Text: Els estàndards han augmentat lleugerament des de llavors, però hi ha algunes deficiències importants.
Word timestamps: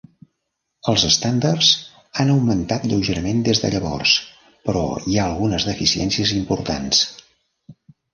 Els 0.91 1.03
estàndards 1.07 1.67
han 2.23 2.31
augmentat 2.35 2.87
lleugerament 2.91 3.43
des 3.49 3.61
de 3.65 3.71
llavors, 3.75 4.13
però 4.69 4.81
hi 5.11 5.19
ha 5.19 5.27
algunes 5.27 5.67
deficiències 5.73 6.33
importants. 6.39 7.03